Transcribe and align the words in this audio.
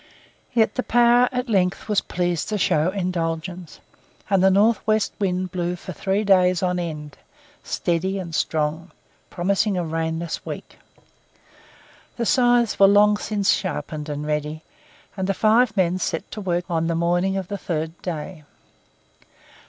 Yet 0.51 0.73
the 0.73 0.81
Power 0.81 1.29
at 1.31 1.47
length 1.47 1.87
was 1.87 2.01
pleased 2.01 2.49
to 2.49 2.57
show 2.57 2.89
indulgence, 2.89 3.79
and 4.31 4.43
the 4.43 4.49
north 4.49 4.79
west 4.87 5.13
wind 5.19 5.51
blew 5.51 5.75
for 5.75 5.93
three 5.93 6.23
days 6.23 6.63
on 6.63 6.79
end, 6.79 7.17
steady 7.63 8.17
and 8.17 8.33
strong, 8.33 8.89
promising 9.29 9.77
a 9.77 9.85
rainless 9.85 10.43
week. 10.43 10.79
The 12.17 12.25
scythes 12.25 12.79
were 12.79 12.87
long 12.87 13.17
since 13.17 13.51
sharpened 13.51 14.09
and 14.09 14.25
ready, 14.25 14.63
and 15.15 15.27
the 15.27 15.35
five 15.35 15.77
men 15.77 15.99
set 15.99 16.31
to 16.31 16.41
work 16.41 16.65
on 16.67 16.87
the 16.87 16.95
morning 16.95 17.37
of 17.37 17.47
the 17.47 17.59
third 17.59 18.01
day. 18.01 18.43